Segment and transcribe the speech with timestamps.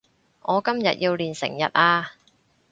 [0.41, 2.13] 我今日要練成日呀